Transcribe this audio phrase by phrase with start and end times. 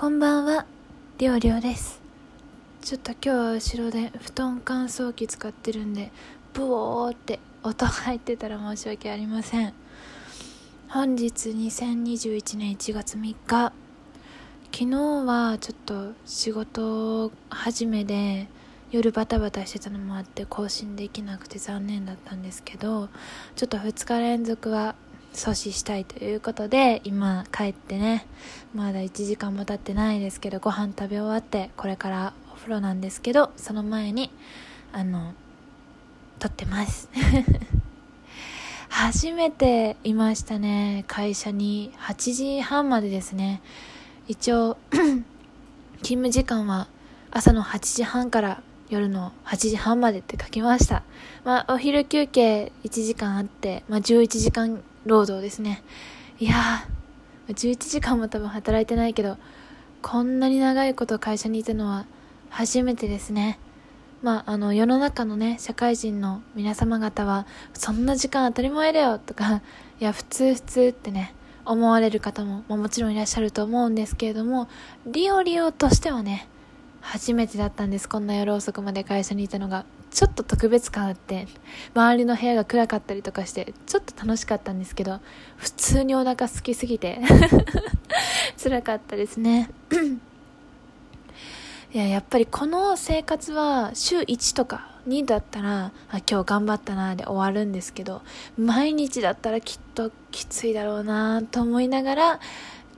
[0.00, 0.64] こんばんは、
[1.18, 2.00] りょうりょうです。
[2.82, 6.12] ちょっと今日は後ろで布団乾燥機使ってるんで、
[6.54, 9.72] ブオーって音入ってたら申し訳ありません。
[10.88, 13.72] 本日2021年1月3日。
[14.70, 18.46] 昨日はちょっと仕事始めで
[18.92, 23.08] 夜バタバタしてたのもあって更新できなくて残念だったんですけど、
[23.56, 24.94] ちょっと2日連続は
[25.38, 28.26] 阻止したいということで今帰ってね
[28.74, 34.32] まだ1時間も経ってないですけどご飯食べ終わってこれからお風呂なんですけどその前に
[34.92, 35.34] あの
[36.40, 37.08] 撮ってます。
[38.88, 41.92] 初めていましたね会社に。
[41.98, 43.60] 8時半までですね。
[44.26, 45.24] 一応 勤
[46.02, 46.88] 務時間は
[47.30, 51.02] 朝の8時半から夜の8時半までって書きました。
[51.44, 55.82] まあ、お昼休憩1時間あって、まあ、11時間労働ですね。
[56.38, 59.38] いやー、11時間も多分働いてないけど、
[60.02, 62.06] こんなに長いこと会社にいたのは
[62.50, 63.58] 初めてですね。
[64.22, 69.62] まあ、あの、世の中のね、社会人の皆様方は、そんな時間当たり前だよとか、
[69.98, 74.68] いや、普通普通ってね、思われる方も、まあ、もちろんいらっしゃると思うんですけれども、
[75.06, 76.48] リオリオとしてはね、
[77.00, 78.08] 初めてだったんです。
[78.08, 79.86] こんな夜遅くまで会社にいたのが。
[80.10, 81.46] ちょっと特別感あって、
[81.94, 85.20] 周りの部屋が暗かったりとかして、ちょっと楽しかったんですけど、
[85.56, 87.20] 普通にお腹空きすぎて、
[88.62, 89.70] 辛かったですね。
[91.92, 98.20] いや、やっぱりこの生活は週1とか2だったら、あ今日頑張ったなで終わるんですけど、
[98.58, 102.40] 毎日だったらきっときついだろうなと思いながら、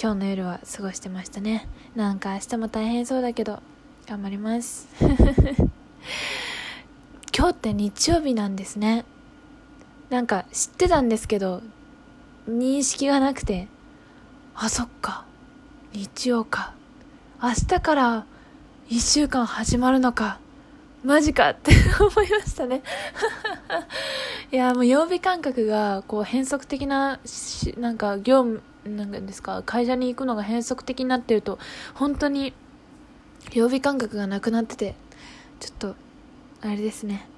[0.00, 1.68] 今日の夜は過ごしてましたね。
[1.96, 3.60] なんか明日も大変そうだけど、
[4.06, 4.88] 頑張ります。
[7.38, 9.04] 今日って日曜日なんですね。
[10.10, 11.62] なんか知ってたんですけど、
[12.48, 13.68] 認識がなくて、
[14.56, 15.24] あ、そっか。
[15.92, 16.74] 日曜か。
[17.40, 18.26] 明日から
[18.88, 20.40] 一週間始まるのか。
[21.04, 22.82] マジかって 思いましたね。
[24.50, 31.60] いや、もう曜日感覚が、こう変則的なし、なんか業務、なんですか、会社に行くのが変則的になってると、
[31.94, 32.52] 本当に
[33.52, 34.96] 曜日感覚がなくなってて、
[35.60, 36.07] ちょっと、
[36.60, 37.28] あれですね。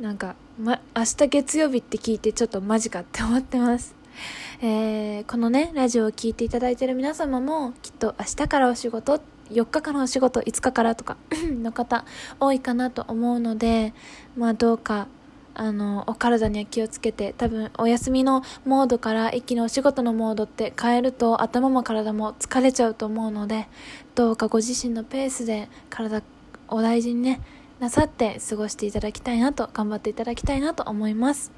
[0.00, 3.94] なんか、ま、明日月曜日って聞いてちょっとマジかって思ってます。
[4.62, 9.20] えー、このね、ラジオを聞いていただいてる皆様も、きっと明日からお仕事、
[9.50, 11.16] 4日からお仕事、5日からとか
[11.50, 12.04] の方
[12.38, 13.94] 多いかなと思うので、
[14.36, 15.08] まあどうか、
[15.54, 23.66] あの、お体には気をつけて、多分お休みのモードから一気にお仕事のモードって変えると頭も体も疲れちゃうと思うので、
[24.14, 26.22] どうかご自身のペースで体
[26.68, 27.40] お大事にね、
[27.80, 31.50] なさって過ごしていただきたいなと、頑張っていただきたいなと思います。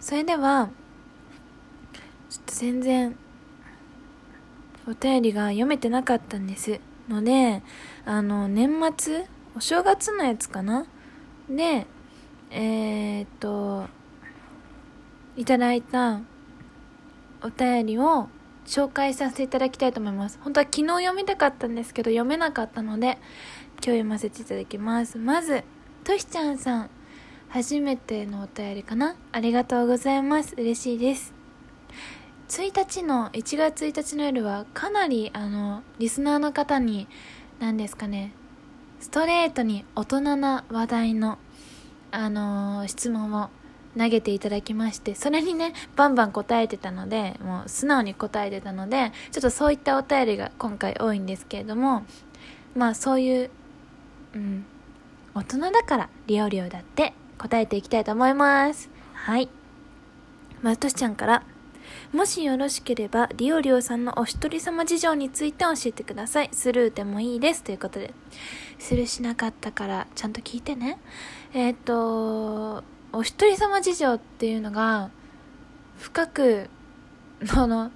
[0.00, 0.70] それでは、
[2.30, 3.16] ちょっと全然、
[4.88, 6.80] お便りが読めてなかったんです。
[7.08, 7.62] ので、
[8.04, 10.86] あの、年末お正月のやつかな？
[11.50, 11.86] で、
[12.50, 13.88] えー、っと、
[15.36, 16.20] いただいた
[17.42, 18.28] お便りを
[18.66, 20.38] 紹介させていただきたいと思います。
[20.42, 23.18] 本当は昨日読みたかったんですけど、読めなかったので、
[23.84, 25.18] 読ませていただきます。
[25.18, 25.62] まず、
[26.04, 26.90] としちゃんさん。
[27.48, 29.14] 初めてのお便りかな？
[29.32, 30.54] ありがとうございます。
[30.58, 31.32] 嬉しいです。
[32.48, 37.08] 1日の、1月1日の夜はかなり、あの、リスナーの方に、
[37.58, 38.32] 何ですかね、
[39.00, 41.38] ストレートに大人な話題の、
[42.10, 43.50] あの質問を
[43.96, 52.04] 投げていただきまして、それにね、バンバン答えてたので、もう素直に答えてたので、ちょっとそういったお便りが今回多いんですけれども、
[52.74, 53.50] まあそういう、
[54.36, 54.66] うん、
[55.34, 58.90] 大人だからリオリオだって答えていきたいと思います。
[59.14, 59.48] はい。
[60.62, 61.42] ま、としちゃんから、
[62.12, 66.50] もしよろしければ、リオリオさんのお一人様事情について教えてください。
[66.52, 67.62] スルーでもいいです。
[67.62, 68.12] ということで。
[68.78, 70.98] スルーしなかったから、ちゃんと聞いてね。
[71.54, 75.10] えっ、と、お一人様事情っていうのが、
[75.98, 76.68] 深く、
[77.54, 77.90] あの、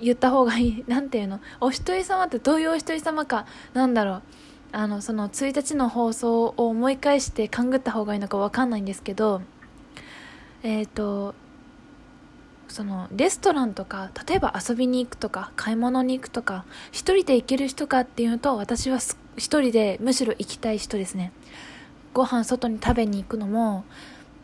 [0.00, 0.84] 言った方がいい。
[0.88, 1.40] なんていうの？
[1.60, 4.22] お一人様ってどういうお一人様か、なんだろう。
[4.72, 9.42] あの、その1日の放送を思い返して勘ぐった方がいいのかわかんないんですけど、
[10.62, 11.34] えっ、と、
[12.70, 21.32] そのレストランとか例えば遊びに行くとか買い物に行くとか一人で行ける人かっていうと私はす一人でむしろ行きたい人ですね。
[22.12, 23.84] ご飯外に食べに行くのも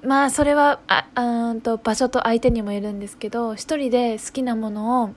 [0.02, 5.14] まあそれはああと場所と相手にもよるんですけど一人で好きなものを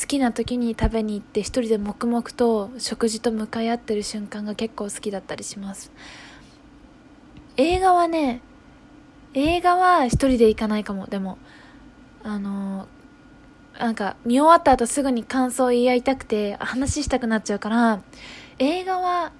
[0.00, 5.92] 好きな時に食べに行って一人で黙々と食事と向かい合ってる瞬間が結構好きだったりします。
[7.56, 8.40] 映画はね
[9.34, 11.06] 映画は一人で行かないかも。
[11.06, 11.38] でも
[12.24, 12.88] あの
[13.78, 18.02] なんか見終わった後すぐに感想を言い合いたくて話したくなっちゃうから
[18.58, 19.32] 映画は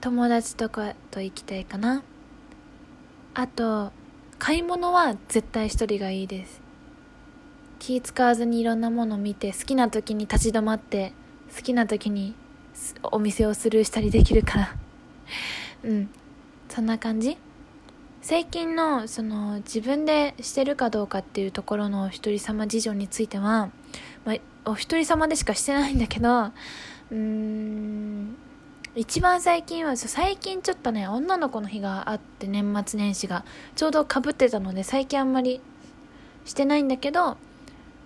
[0.00, 2.02] 友達とかと行きたいかな。
[3.34, 3.92] あと
[4.38, 6.65] 買い物は絶対一人がいいです。
[7.86, 11.12] 気使わずにいろんなものを見て好きな時に立ち止まって
[11.56, 12.34] 好きな時に
[13.04, 14.76] お店をスルーしたりできるから。
[15.84, 16.10] うん。
[16.68, 17.38] そんな感じ。
[18.22, 23.70] 最近のその自分でしてるかどうかっていうところのお一人様事情については、
[24.24, 28.36] まあ、お一人様でしかしてないんだけどうーん。
[28.96, 33.44] 一番最近は最近ちょっとね女の子の日があって年末年始が。
[33.76, 35.60] ちょうどかぶってたので最近あんまり
[36.44, 37.36] してないんだけど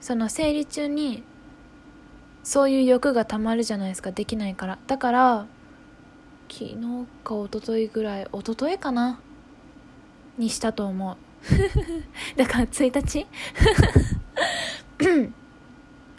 [0.01, 1.23] その生理中に
[2.43, 4.13] そういう欲がたまるじゃないですか。
[4.13, 4.79] できないから。
[4.87, 5.47] だから
[6.51, 6.77] 昨日
[7.23, 9.21] か一昨日ぐらい一昨日かな。
[10.39, 11.17] にしたと思う。
[12.37, 13.27] だから1日？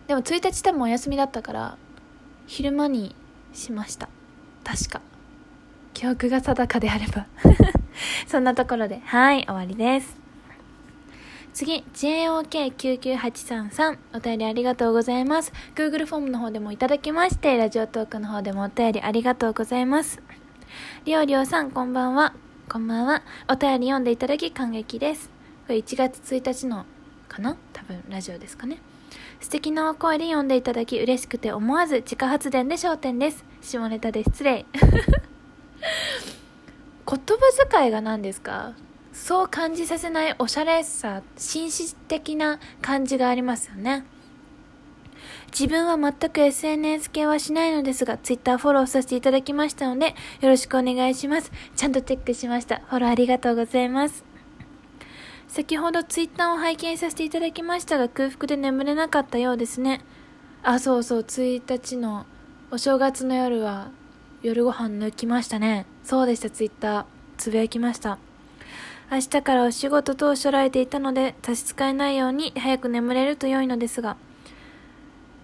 [0.08, 1.78] でも1日多分お休みだったから
[2.46, 3.16] 昼間に
[3.54, 4.10] しました。
[4.64, 5.02] 確か。
[5.94, 7.26] 記憶が定かであれば。
[8.28, 9.02] そんなところで。
[9.06, 10.21] はい終わりです。
[11.54, 15.52] 次、JOK99833 お便りありがとうございます。
[15.76, 20.22] Google フォームの方でもいただきまして、ラジオトークの方でもお便りありがとうございます。
[21.06, 22.34] りょうりょうさん、こんばんは。
[22.70, 23.22] こんばんは。
[23.50, 25.30] お便り読んでいただき感激です。
[25.68, 26.86] これ1月1日の
[27.28, 27.58] かな？
[27.74, 28.78] 多分ラジオですかね。
[29.42, 33.44] 素敵なお声で読んでいただき嬉しくて思わず自家発電で焦点です。
[33.62, 34.66] 下ネタで失礼。
[34.74, 34.82] 言
[37.06, 37.18] 葉
[37.70, 38.72] 遣いが何ですか
[39.14, 44.06] そう感じさせないおしゃれさ、紳士的な感じがありますよね。
[45.52, 51.52] 自分は全く SNS 系はしないのですが、Twitter フォローさせていただきましたので、よろしくお願いします。
[51.76, 52.82] ちゃんとチェックしました。
[52.88, 54.24] フォローありがとうございます。
[55.48, 60.02] 先ほど Twitter を拝見させていただきましたが、空腹で眠れなかったようですね。
[60.64, 62.26] あ、そうそう、1日の
[62.72, 63.92] お正月の夜は
[64.42, 65.86] 夜ご飯抜きましたね。
[66.04, 67.06] そうでした、Twitter。
[67.38, 68.18] つぶやきました。
[69.12, 74.16] 明日からお仕事とおっしゃられていたので、差し支えないように早く眠れると良いのですが、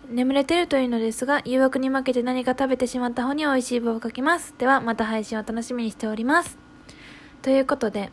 [0.10, 4.56] 眠れてるというのですが、誘惑に負けて何か食べてしまった方に美味しい棒をかけます。
[4.58, 6.58] では、また配信を楽しみにしております。
[7.42, 8.10] ということで、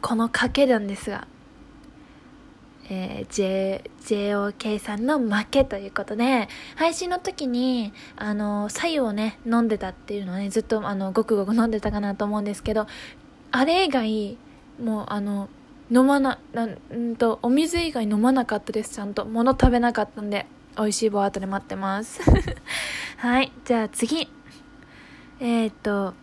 [0.00, 1.28] この賭けなんですが、
[2.88, 12.86] えー、J、JOK さんの負けということで、配信の時に、あの、左右をね、飲んでたっていうのはね、ずっと、あの、ごくごく飲んでたかなと思うんですけど、
[13.54, 14.38] あれ以外、
[14.82, 15.50] もう、あの、
[15.90, 19.26] 飲まな、なんと、お水以外飲まなかったです、ちゃんと。
[19.26, 20.46] 物食べなかったんで。
[20.78, 22.22] 美味しい棒後で待ってます
[23.18, 23.52] はい。
[23.66, 24.26] じゃあ次。
[25.38, 26.14] えっ、と、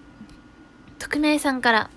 [0.97, 1.91] 匿名さんから。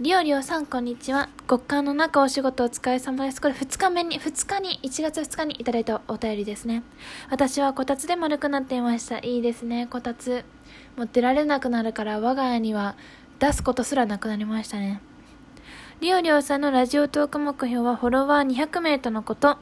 [0.00, 1.28] りおりおさん、こんにちは。
[1.50, 3.40] 極寒の中お仕事お疲れ様です。
[3.40, 6.84] これ2日目に、2日に、1月2日にいただいたお便りですね。
[7.28, 9.18] 私はこたつで丸くなっていました。
[9.18, 10.44] いいですね、こたつ。
[10.96, 12.94] 持ってられなくなるから我が家には
[13.38, 15.00] 出すことすらなくなりましたね。
[16.00, 19.58] りおりおさんのラジオトーク目標はフォロワー200名とのこと。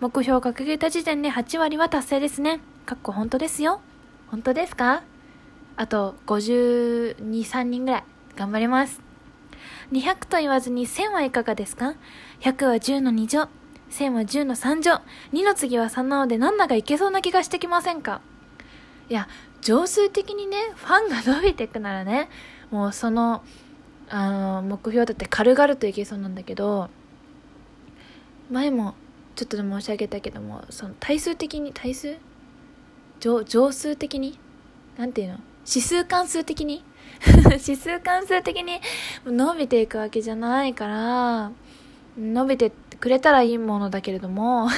[0.00, 2.60] 目標を掲げた時点で8割は達成ですね。
[2.86, 3.80] かっこ本当ですよ。
[4.28, 5.02] 本当ですか？
[5.76, 8.04] あと52、3人ぐらい
[8.36, 9.00] 頑張ります。
[9.92, 11.94] 200と言わずに1000はいかがですか
[12.40, 13.48] ?100 は10の2乗。
[13.90, 15.00] 1000は10の3乗。
[15.32, 18.20] 2の次は3なので何だかいけそうな気がしてきませんか？
[19.08, 19.28] いや、
[19.60, 22.28] 常数的にね、ファンが伸びていくならね、
[22.72, 23.44] もうその、
[24.08, 26.90] あの、目標だって軽々といけそうなんだけど、
[28.50, 28.94] 前も
[29.34, 32.18] ちょっとで申し上げたけどもその対数的に対数？
[33.20, 34.38] 乗乗数的に？
[34.98, 35.38] なんていうの？
[35.66, 36.84] 指数関数的に？
[37.52, 38.80] 指数関数的に
[39.24, 41.52] 伸びていくわけじゃないから
[42.18, 44.68] 伸びてくれたらいいものだけれども。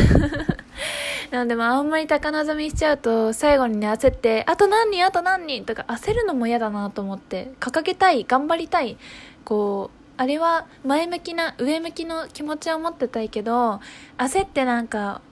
[1.35, 8.97] なんでもあんまり高望みしちゃうと最後にね焦ってあと何人あと何人とか焦るのも嫌だなと思って掲げたい頑張りたい
[9.45, 13.81] こうあれは前向きな上向きの気持ちを持ってたいけど
[14.17, 15.23] 焦ってなんか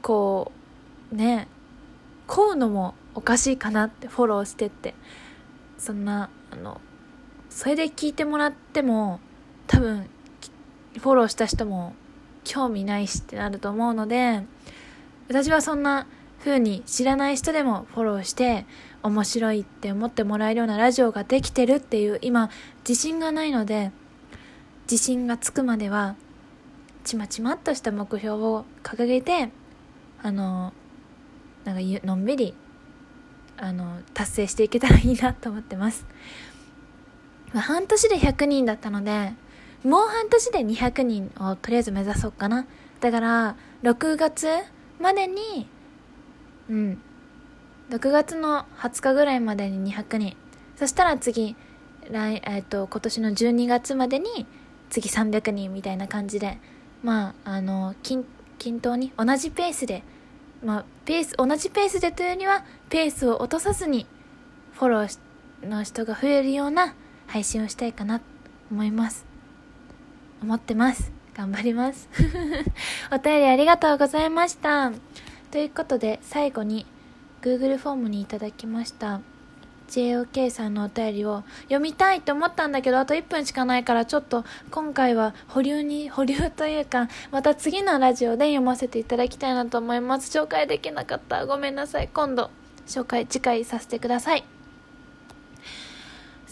[0.00, 0.52] こ
[1.12, 1.48] うね
[2.28, 4.94] こうのもおかしいかなってフォローしてって
[5.76, 6.80] そんなあの
[7.50, 9.18] それで聞いてもらっても
[9.66, 10.08] 多分
[11.00, 11.96] フォローした人も
[12.44, 14.44] 興味ないしってなると思うので
[15.28, 16.06] 私はそんな
[16.40, 18.66] 風に知らない人でもフォローして
[19.02, 22.50] 面白いって思ってもらえるようなラジオができてるっていう今
[22.86, 23.92] 自信がないので
[24.90, 26.16] 自信がつくまでは
[27.04, 29.50] ちまちまっとした目標を掲げて
[30.22, 30.72] あの
[31.64, 32.54] なんかのんびり
[33.56, 36.04] あの達成していけたらいいなと思ってます、
[37.54, 39.32] 半年で100人だったので
[39.84, 42.66] もう半年で200人をとりあえず目指そうかな。
[43.00, 44.48] だから6月
[45.02, 45.68] までに
[46.70, 47.02] うん。
[47.90, 50.36] 6月の20日ぐらいまでに200人。
[50.76, 51.56] そしたら次
[52.10, 54.46] 来、えー、と今年の12月までに
[54.88, 56.58] 次300人みたいな感じで
[57.02, 58.24] まああの均
[58.80, 60.02] 等に同じペースで
[60.64, 64.06] まあペース同じペースでというにはペースを落とさずに
[64.72, 65.18] フォロー
[65.66, 66.94] の人が増えるような
[67.26, 68.24] 配信をしたいかなと
[68.70, 69.26] 思います。
[70.42, 71.21] 思ってます。
[71.34, 72.08] 頑張ります。
[73.10, 74.92] お便りありがとうございました。
[75.50, 76.86] ということで最後に
[77.42, 79.20] Google フォームにいただきました。
[79.88, 90.36] JOK さんのお便りを読みたいと思ったんだけどあと1分しかないからちょっと今回は保留に保留というかまた次のラジオで読ませていただきたいなと思います。
[90.36, 91.44] 紹介できなかった。
[91.44, 92.08] ごめんなさい。
[92.08, 92.50] 今度
[92.86, 94.61] 紹介次回させてください。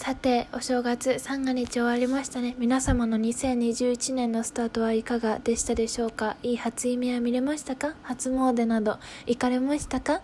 [0.02, 2.54] さてお正月三が日終わりましたね。
[2.56, 6.38] 皆様の2021年のスタートはいかがでしたでしょうか？
[6.42, 7.92] いい初夢は見れましたか？
[8.02, 10.22] 初詣など行かれましたか？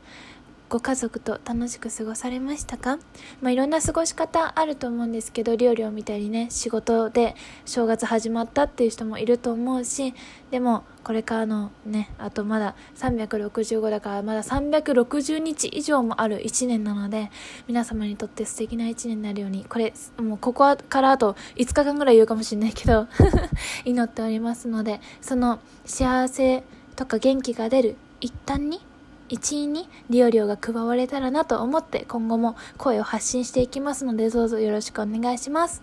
[0.69, 2.99] ご家族と楽しく過ごされましたか？
[3.41, 10.13] まあ、いろんな過ごし方あると思うんですけど、料理を見たりね、仕事で正月始まったっていう人もいると思うし、
[10.51, 17.31] でも、これからのね、あとまだ365だからまだ360日以上もある1年なので、
[17.69, 23.07] 皆様にとって素敵な1年になるように、これ、もうここからあと5日間ぐらい言うかもしれないけど
[23.87, 26.65] 祈っておりますので、その幸せ
[26.97, 28.81] とか元気が出る一端に
[29.29, 35.83] 一員に利用料が加われたらなと思って今後も声を発信していきますのでどうぞよろしくお願いします。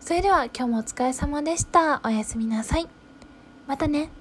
[0.00, 2.00] それでは今日もお疲れ様でした。
[2.04, 2.88] おやすみなさい。
[3.66, 4.17] またね。